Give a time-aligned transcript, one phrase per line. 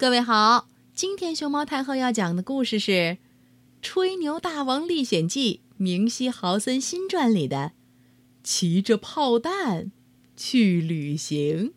[0.00, 2.90] 各位好，今天熊猫太后要讲的故事是
[3.82, 7.72] 《吹牛大王历险记》明希豪森新传里的
[8.42, 9.92] “骑着炮弹
[10.34, 11.74] 去旅行”。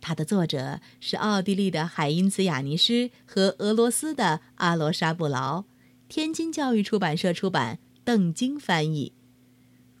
[0.00, 5.64] 它的作者是奥地利的海因茨·雅尼施和俄罗斯的阿罗沙布劳，
[6.08, 9.12] 天津教育出版社出版，邓晶翻译。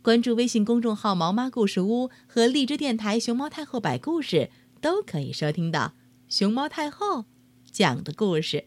[0.00, 4.48] 关注微信公众号“毛妈故事屋”和荔枝电台“熊猫太后摆故事”，
[4.80, 5.92] 都可以收听到。
[6.28, 7.24] 熊猫太后
[7.70, 8.66] 讲的故事。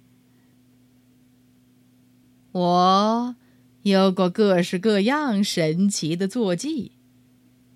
[2.54, 3.36] 我
[3.84, 6.94] 有过各式各样神奇的坐骑。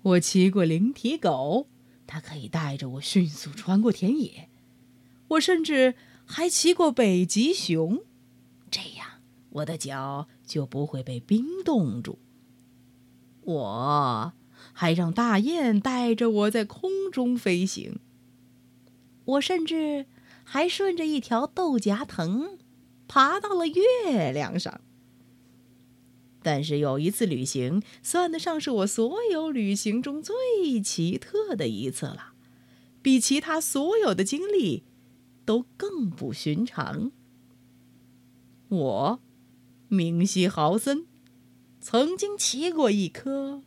[0.02, 1.68] 我骑过灵体狗，
[2.06, 4.48] 它可以带着我迅速穿过田野。
[5.28, 5.94] 我甚至
[6.24, 8.02] 还骑过北极熊，
[8.70, 12.18] 这样我的脚就不会被冰冻住。
[13.42, 14.32] 我
[14.72, 18.00] 还让大雁带着我在空中飞行。
[19.26, 20.06] 我甚至
[20.42, 22.58] 还顺着一条豆荚藤
[23.06, 24.80] 爬到了月亮上。
[26.42, 32.34] 但是有一次旅行，算得上是我所有旅行中最奇特的一次了，
[33.02, 34.84] 比其他所有的经历
[35.44, 37.10] 都更不寻常。
[38.68, 39.20] 我，
[39.88, 41.06] 明希豪森，
[41.80, 43.62] 曾经骑过一颗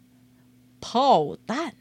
[0.80, 1.76] 炮弹。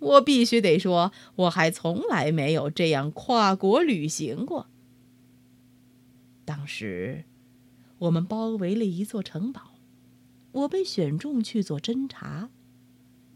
[0.00, 4.66] 我必须得说，我还从来没有这样跨国旅行过。
[6.44, 7.24] 当时，
[7.98, 9.74] 我们包围了一座城堡，
[10.52, 12.48] 我被选中去做侦察。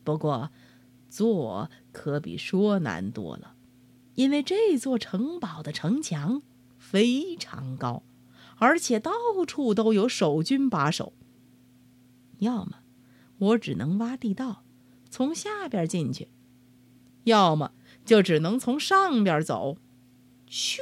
[0.03, 0.51] 不过，
[1.09, 3.55] 做可比说难多了，
[4.15, 6.43] 因为这座城堡的城墙
[6.79, 8.03] 非常高，
[8.57, 9.13] 而且到
[9.47, 11.13] 处都有守军把守。
[12.39, 12.79] 要么，
[13.39, 14.65] 我只能挖地道，
[15.09, 16.29] 从下边进去。
[17.25, 17.73] 要么
[18.05, 19.77] 就只能从上边走，
[20.49, 20.79] 咻，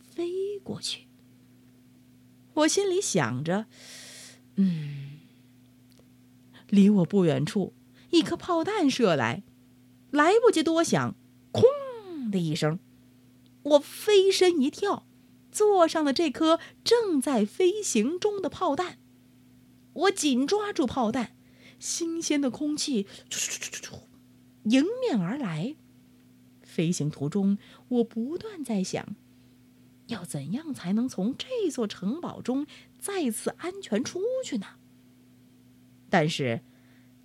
[0.00, 1.06] 飞过去。
[2.54, 3.66] 我心里想着，
[4.56, 5.20] 嗯，
[6.68, 7.74] 离我不远处，
[8.10, 9.42] 一颗炮弹射来，
[10.10, 11.16] 来不及多想，
[11.52, 12.78] 哐的一声，
[13.62, 15.06] 我飞身一跳，
[15.50, 18.98] 坐上了这颗正在飞行中的炮弹。
[19.92, 21.36] 我紧抓住炮弹，
[21.78, 23.06] 新鲜的空气。
[24.64, 25.76] 迎面而来，
[26.62, 27.58] 飞行途中，
[27.88, 29.14] 我不断在想，
[30.08, 32.66] 要怎样才能从这座城堡中
[32.98, 34.66] 再次安全出去呢？
[36.10, 36.62] 但是，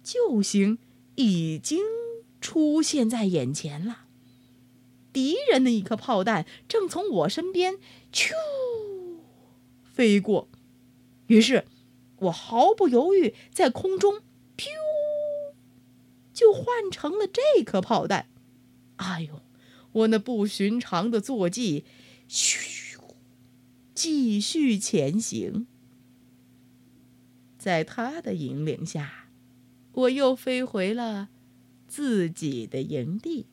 [0.04, 0.80] 救星
[1.16, 1.80] 已经
[2.42, 4.06] 出现在眼前了，
[5.14, 7.76] 敌人的一颗炮弹正从我身边
[8.12, 8.34] 咻
[9.84, 10.48] 飞过，
[11.28, 11.66] 于是，
[12.18, 14.22] 我毫不犹豫在空中。
[16.40, 18.30] 就换成了这颗炮弹，
[18.96, 19.42] 哎呦！
[19.92, 21.84] 我那不寻常的坐骑，
[22.30, 22.98] 咻，
[23.94, 25.68] 继续前行。
[27.58, 29.30] 在他的引领下，
[29.92, 31.28] 我又飞回了
[31.90, 33.48] 自己的营地。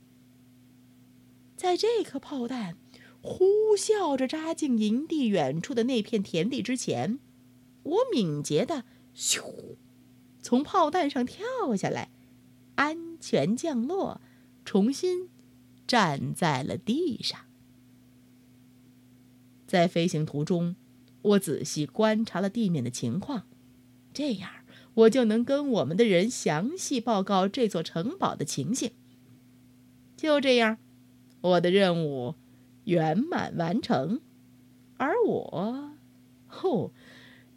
[1.56, 2.76] 在这颗炮弹
[3.20, 7.18] 呼啸着扎进营地远处的那片田地之前，
[7.82, 9.74] 我敏捷的咻，
[10.40, 12.10] 从炮弹上跳下来。
[12.76, 14.20] 安全降落，
[14.64, 15.28] 重新
[15.86, 17.40] 站在了地上。
[19.66, 20.76] 在飞行途中，
[21.22, 23.42] 我仔细观察了地面的情况，
[24.12, 24.50] 这样
[24.94, 28.92] 我就能跟我们的人详细报告这座城堡的情形。
[30.16, 30.78] 就这样，
[31.40, 32.36] 我的任务
[32.84, 34.20] 圆满完成，
[34.96, 35.90] 而我，
[36.62, 36.92] 哦，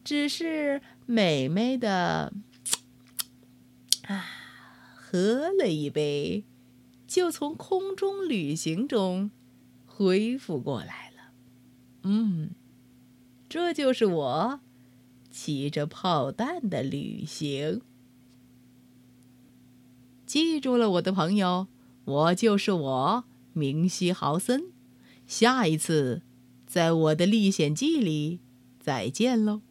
[0.03, 2.33] 只是美美的，
[5.11, 6.43] 喝了一杯，
[7.07, 9.31] 就从空中旅行中
[9.87, 11.31] 恢复过来了。
[12.03, 12.51] 嗯，
[13.49, 14.59] 这就是我
[15.31, 17.81] 骑着炮弹的旅行。
[20.27, 21.65] 记住了，我的朋友，
[22.05, 24.65] 我就是我，明西豪森。
[25.25, 26.21] 下一次，
[26.67, 28.41] 在我的历险记里
[28.79, 29.61] 再见喽。